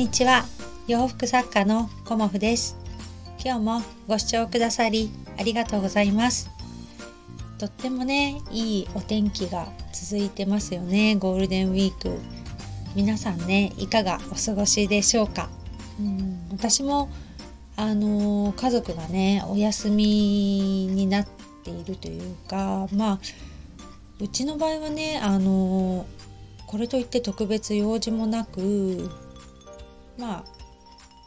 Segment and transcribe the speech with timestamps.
[0.00, 0.46] こんにちは。
[0.88, 2.74] 洋服作家のコモフです。
[3.44, 6.48] 今日もご視聴くださりありがとうございます。
[7.58, 11.16] とってもねいいお天気が続いてますよね。
[11.16, 12.18] ゴールデンウィーク。
[12.96, 15.50] 皆さんねいかがお過ごしでしょうか？
[16.00, 17.10] うん私も
[17.76, 21.28] あの家族がねお休みになっ
[21.62, 23.18] ているというかまあ
[24.18, 26.06] うちの場合はねあの
[26.66, 29.10] これといって特別用事もなく
[30.20, 30.44] まあ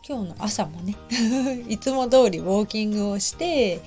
[0.07, 0.95] 今日の朝もね
[1.67, 3.81] いつも通りウォーキングをして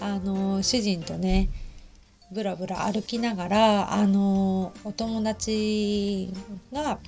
[0.00, 1.48] あの主人とね
[2.30, 6.32] ぶらぶら歩きながらあのお友達
[6.72, 6.98] が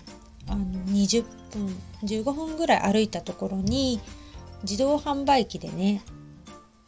[0.46, 4.00] あの20分15分ぐらい歩いたところに
[4.62, 6.02] 自動販売機でね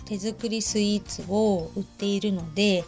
[0.07, 2.85] 手作りスイーツを売っているので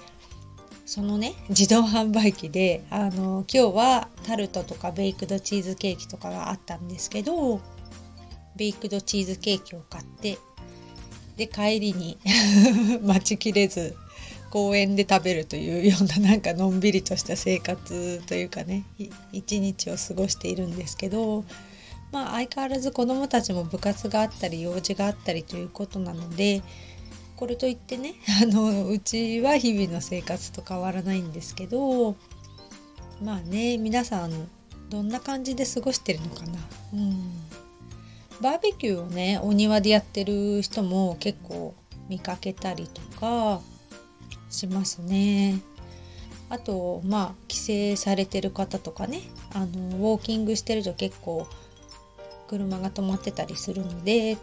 [0.85, 7.61] そのね自動販売機であの今日はタルトとかベイクドチーズケーキとかがあったんですけど
[8.57, 10.39] ベイクドチーズケーキを買って
[11.37, 12.19] で帰りに
[13.03, 13.97] 待ちきれず
[14.51, 18.85] 公園で食べるというようななんかのんびりとした生活というかね
[19.33, 21.45] 一日を過ごしているんですけど
[22.13, 26.63] まあ相変わらず子どもたちも部活があったり用事があったりということなので
[27.43, 32.15] これといってね あのうちは日々の生活と変わらないんですけど
[33.21, 34.49] まあね皆さん
[34.91, 36.61] どんな感じで過ごしてるのかな。
[36.95, 37.33] うん
[38.41, 41.75] バーベキューをねお庭でやってる人も結構
[42.09, 43.61] 見かけたりとか
[44.49, 45.61] しますね。
[46.49, 49.21] あとまあ帰省されてる方とかね
[49.53, 51.49] あのウォーキングしてると結構
[52.47, 54.37] 車が止まってたりするので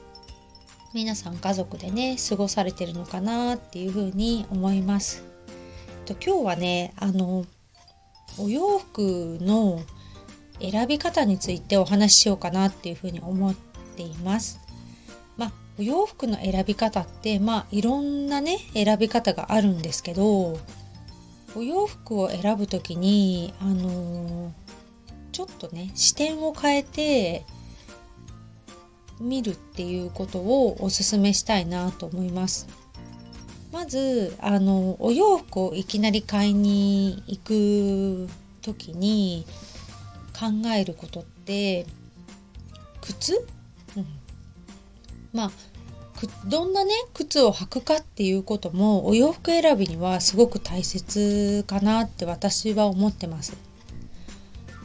[0.92, 5.24] 皆さん家族でね過ごされてるのかなっていうふうに思います。
[6.06, 7.46] と今日はねあの
[8.40, 9.82] お洋服の
[10.60, 13.56] 選び方についてお話ししようかなっていうふうに思っ
[13.96, 14.60] ています。
[15.38, 20.60] まあお洋服の選び方ってまあいろんなね選び方があるんですけど
[21.56, 24.52] お洋服を選ぶ時にあの
[25.32, 27.46] ちょっとね視点を変えて
[29.20, 32.68] 見るっていうことをおすすめしたいなと思います。
[33.72, 38.30] まずあのお洋服をいきなり買いに行く
[38.62, 39.46] 時に
[40.34, 41.86] 考えることって
[43.02, 43.36] 靴、
[43.96, 44.06] うん、
[45.34, 45.52] まあ
[46.46, 53.56] どんなね靴を履くかっていうこともお洋服選びにはすごく大切かなって私は思ってます。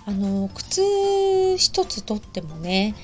[0.07, 2.95] あの靴一つとってもね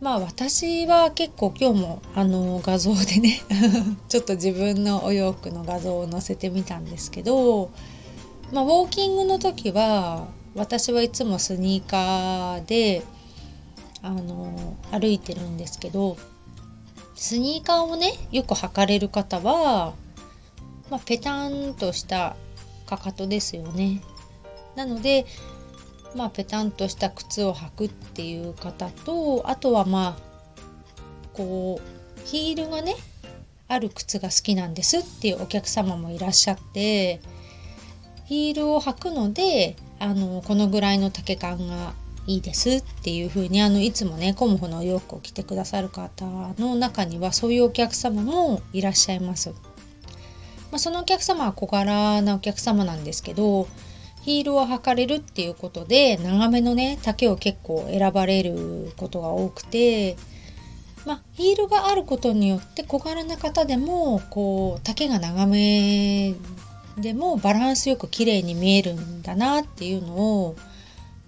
[0.00, 3.40] まあ私は結構今日もあの画像でね
[4.08, 7.70] ちょっと自分のお洋服の画像を載せてみたんですけど、
[8.52, 13.02] まあ、ウォーキングの時は私はいつもスニーカーで
[14.02, 16.16] あの歩いてるんですけど
[17.16, 19.94] スニーカーをねよく履かれる方は、
[20.90, 22.36] まあ、ペタンとした
[22.86, 24.00] かかとですよね。
[24.76, 25.26] なので
[26.14, 30.28] まあペタンとした靴を履くっていう方とあとはまあ
[31.34, 32.96] こうヒールがね
[33.68, 37.20] ある靴が好きなんですっていうお客様もいらっしゃって
[38.24, 41.92] ヒールを履くのであのこのぐらいの丈感が
[42.26, 46.26] いいですっていう風にあにいつもねコモフのお洋服を着てくださる方
[46.58, 49.50] の中にはそういうお客様もいらっしゃいます。
[50.70, 53.66] まあ、そのお客様は小柄なお客様なんですけど
[54.28, 60.18] ヒールを履かれるっていうことで長めのね丈を結構選ばれることが多くて
[61.06, 66.34] まあヒールがあることによって小柄な方でもこう丈が長め
[66.98, 70.56] でもバランスよく綺麗に見えるんだなっていうのを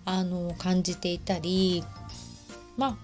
[0.05, 1.83] あの感じていたり
[2.77, 2.97] まあ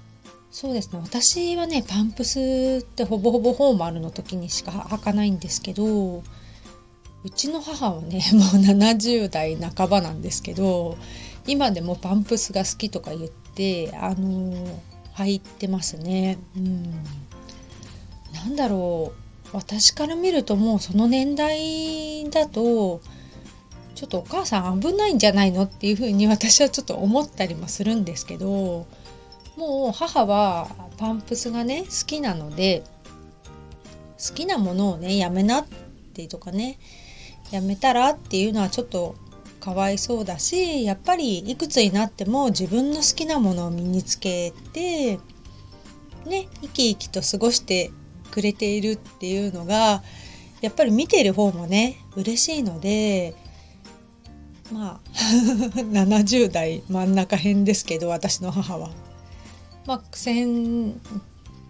[0.50, 1.00] そうですね。
[1.02, 6.22] 私はねパンプスってほぼほぼフォーマルの時にしか履かないんですけど
[7.26, 10.96] うちの母はね もう70代半ばなんですけど
[11.44, 14.80] 今でもパンプスが好きとか言ってあの
[15.16, 16.38] 履いてますね。
[16.56, 16.92] うん、
[18.32, 19.18] なんだろう
[19.52, 23.00] 私から見るともうその年代だと
[23.96, 28.86] ちょっとお母さん危ないんじゃないのっていうふうに私はちょっと思ったりもするんですけど
[29.56, 30.68] もう母は
[30.98, 32.84] パンプスがね好きなので
[34.18, 35.66] 好きなものをねやめなっ
[36.12, 36.78] てとかね
[37.50, 39.14] やめたらっていうのはちょっと
[39.60, 45.18] かわいそうだしやっぱりいくつになっても自分の好きなものを身につけて
[46.24, 47.90] ね生き生きと過ごして
[48.30, 50.02] くれているっていうのが
[50.60, 53.34] やっぱり見ている方もね嬉しいので
[54.72, 55.10] まあ
[55.82, 58.90] 70代真ん中辺ですけど私の母は。
[59.86, 61.00] まあ、先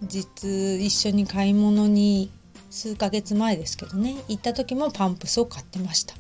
[0.01, 2.31] 日一緒に買い物に
[2.71, 6.15] 数ヶ月前ですけどね行った時もパンプスを買ってました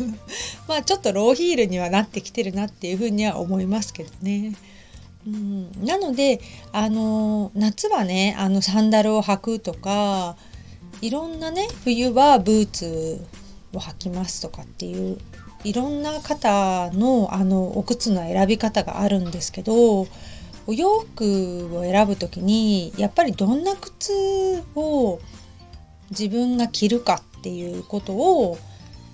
[0.68, 4.54] まあちょっとローヒールにはなってきてるなっていうふうには思いますけどね。
[5.26, 6.40] うん、なので
[6.72, 10.36] あの夏はねあのサンダルを履くとか
[11.00, 13.24] いろんなね冬はブーツ
[13.72, 15.18] を履きますとかっていう
[15.64, 20.06] いろんな方のあのお靴の選び方があるんですけど
[20.66, 25.20] お洋服を選ぶ時にやっぱりどんな靴を
[26.18, 28.58] 自分が着るかっていうことを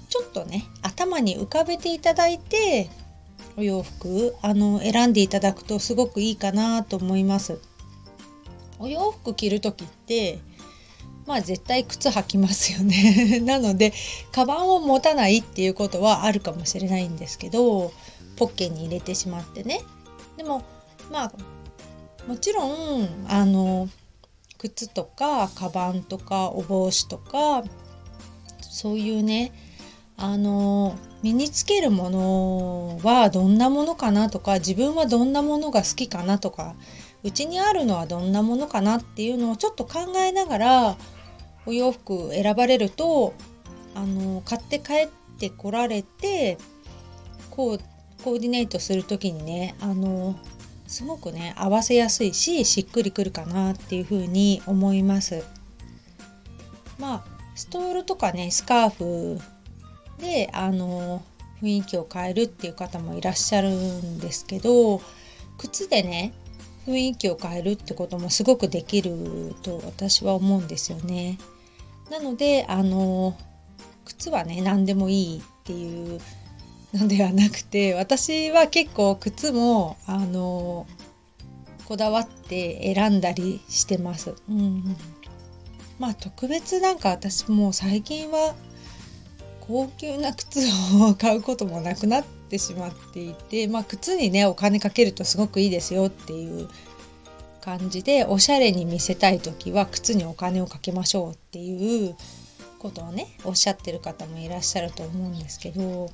[0.08, 2.90] ちょっとね頭に浮かべていただいて
[3.56, 7.60] お洋服あの選んでいただくとすごくいいかなと思います。
[8.78, 10.38] お洋服着る時って
[11.26, 13.92] まあ絶対靴履きますよね なので
[14.32, 17.92] カバンを持たないっていうことはあるかもしれないんですけど
[18.36, 19.82] ポッケに入れてしまってね
[20.38, 20.62] でも
[21.12, 21.32] まあ
[22.26, 23.88] もちろんあの
[24.60, 27.64] 靴とかカバンとかお帽子とか
[28.60, 29.52] そういうね
[30.18, 36.74] あの身につけるものはどんなものかなとか自分はどんなものが好きかなとか
[37.22, 40.96] うちにあるのはどんなものかなっていうのをちょっと考えながら
[41.64, 43.32] お洋服選ばれると
[43.94, 45.08] あの買って帰っ
[45.38, 46.58] てこられて
[47.50, 47.80] こう
[48.22, 50.36] コーディネートする時にねあの
[50.90, 55.44] すごくね合わせやすいししっくりくるかなっていうふうに思います。
[56.98, 59.40] まあストールとかねスカーフ
[60.18, 61.22] であの
[61.62, 65.00] 雰囲気を変えるっていう方もいらっしゃるんですけど
[65.58, 66.32] 靴でね
[66.86, 71.38] 雰囲気を変えるってこともすごくできると私は思うんですよね。
[72.10, 73.36] なのであの
[74.04, 76.20] 靴はね何でもいいっていう
[76.94, 80.86] のではなくて私は結構靴もあの
[81.86, 84.34] こだわって選んだりしてます。
[84.48, 84.96] うん、
[85.98, 88.54] まあ特別なんか私も最近は
[89.60, 90.60] 高級な靴
[91.00, 96.68] を買うこともなくなってしまっていて、まあ、靴にねお金かけるとすごくいいですよっていう
[97.60, 102.16] 感じでおしゃれに見せたい時は靴にお金をかけましょうっていう
[102.78, 106.10] ことをねおっしゃってる方もいらっしゃると思うんですけど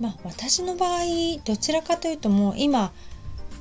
[0.00, 1.00] まあ私の場合
[1.44, 2.92] どちらかというともう今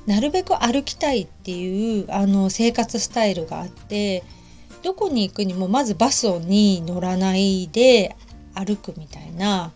[0.07, 4.23] なるべく歩きたいっていうあの生活スタイルがあって
[4.83, 8.15] どこに行くにもまずバスに乗らないで
[8.55, 9.71] 歩くみたいな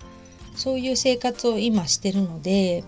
[0.56, 2.84] そういう生活を今してるので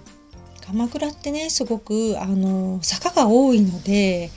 [0.66, 4.32] 鎌倉ってねすごくあの坂が多いので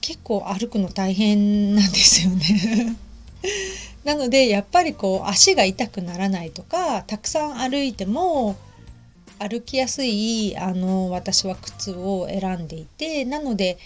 [0.00, 2.96] 結構歩くの大変なんですよね。
[4.08, 8.56] なのでやっぱりこう足が痛くならないとかたくさん歩いても
[9.38, 13.76] 歩きやすいあの私は靴を選んでいてなので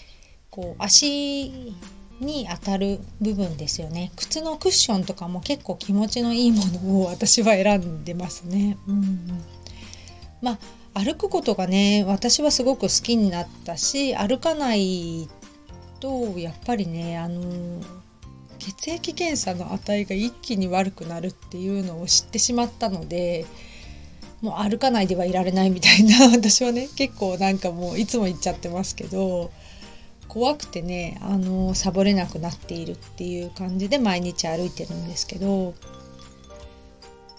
[0.49, 1.75] こう足
[2.21, 8.77] に当たる部分ですよね靴のクッションとかも結構気持ちのいいものを私は選んでますね。
[8.87, 9.27] うん、
[10.41, 10.57] ま
[10.93, 15.27] あ歩くことがね私はすごく好きになったし歩かない
[15.99, 17.81] とやっぱりねあの
[18.63, 23.45] 血液検査の値が一気に悪くなるっていうのを知ってしまったので
[24.41, 29.51] もう歩かないではいられないみたいな 私はね結構なんかもういつも言っちゃってますけど
[30.29, 35.73] 怖くてねあのサボれなくなっているっていう感じで毎日歩いてるんですけど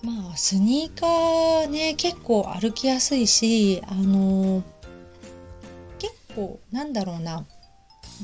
[0.03, 4.63] まあスニーカーね結構歩きやすいしあの
[5.99, 7.47] 結構なんだろうな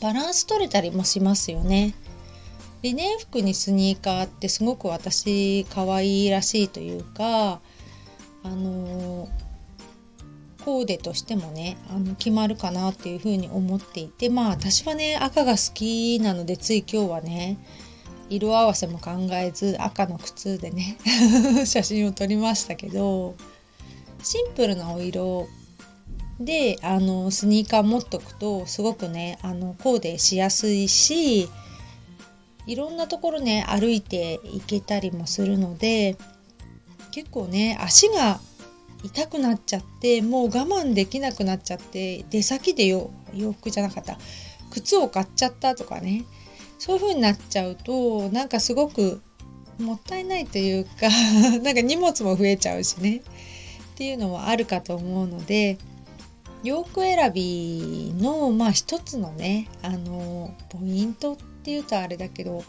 [0.00, 1.94] バランス取れたりもしますよね。
[2.82, 7.60] リネン服にスニーカーってすごく私可愛いらしいというか
[8.42, 9.28] あの
[10.64, 17.58] コーデとしてもねあの決まるかなっていうふうに思っていてまあ私はね赤が好きなのでつい今日はね
[18.28, 20.96] 色合わせも考えず赤の靴でね
[21.66, 23.34] 写真を撮りましたけど
[24.22, 25.48] シンプルなお色
[26.38, 31.48] であのスニーカー持っとくとすごくねあのコーデしやすいし
[32.70, 36.16] いろんなところね歩いていけたりもするので
[37.10, 38.38] 結構ね足が
[39.02, 43.10] 痛くなっちゃってもう我慢できなくなっちゃって出先で洋
[43.58, 44.18] 服じゃなかった
[44.70, 46.24] 靴を買っちゃったとかね
[46.78, 49.20] そういう風になっちゃうとなんかすごく
[49.80, 51.08] もったいないというか
[51.64, 53.20] なんか荷物も増えちゃうしねっ
[53.96, 55.76] ていうのもあるかと思うので
[56.62, 62.64] 洋服選びのまあ一つのねあのポイントっっていうとあれだけど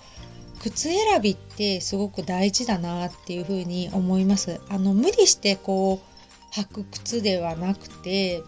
[0.59, 4.61] 靴選びってすごく大事だなっていうふうに思います。
[4.69, 8.43] あの無理してこう履く靴ではなくて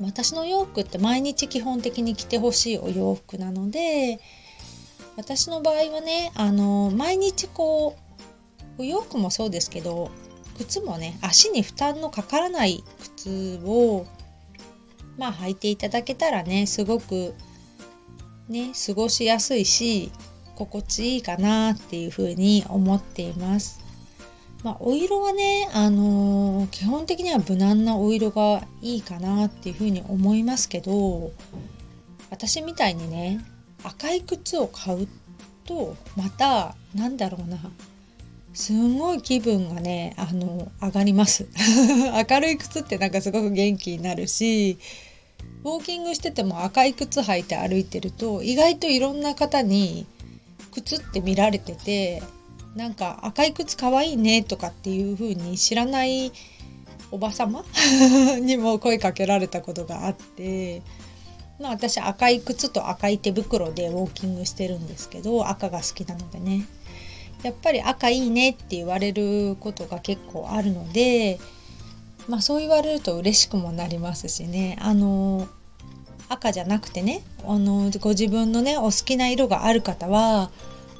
[0.00, 4.18] 私の洋服って毎日基本的に着てほしいお洋服なので
[5.16, 7.96] 私の場合はねあの毎日こ
[8.78, 10.10] うお洋服もそうですけど
[10.56, 12.82] 靴もね足に負担のかからない
[13.18, 14.06] 靴を
[15.18, 17.34] まあ履いていただけたらねすごく
[18.50, 20.10] ね過ごしやすいし
[20.56, 23.80] 心地いいかなっていうふうに思っています。
[24.62, 31.32] まあ、お色はね、あのー、基本的には無難なお色がいいかなっていうふうに思いますけど
[32.30, 33.40] 私みたいにね
[33.84, 35.08] 赤い靴を買う
[35.64, 37.56] とまたなんだろうな
[38.52, 41.48] すんごい気分がねあの上がります
[42.30, 44.78] 明るい靴ってなんかすごく元気になるし
[45.62, 50.06] ウォーキングしてても赤い靴履いて歩いてると意外といろんな方に
[50.72, 52.22] 靴って見られてて
[52.74, 56.32] なんか赤い靴かわいいねとかっていう風に知らない
[57.10, 57.64] おばさま
[58.40, 60.82] にも声かけられたことがあって、
[61.58, 66.66] まあ、私赤い靴と赤い手袋でウォーキングしてるんですけど赤が好きなのでね。
[67.42, 71.38] やっぱり赤いいねって言われることが結構あるので、
[72.28, 75.48] まあ、そう言われると嬉しくもなりますしねあの
[76.28, 80.50] 赤じゃなくてねあのご自分のねお好きな色がある方は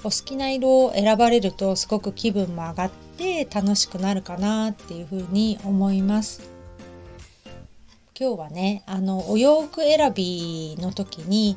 [0.03, 6.51] お好きな色を選ばれるとすごく気分も上がって楽しくなるかなっていうふうに思います。
[8.19, 11.57] 今日はねあのお洋服選びの時に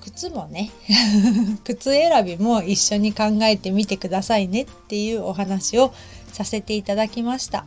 [0.00, 0.70] 靴もね
[1.64, 5.92] 靴選びも一緒に考えてみてくださいねっていうお話を
[6.32, 7.66] させていただきました